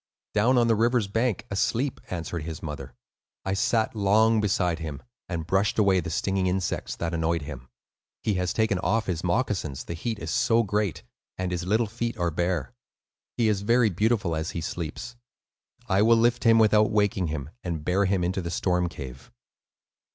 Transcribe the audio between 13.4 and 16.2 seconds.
is very beautiful as he sleeps. I will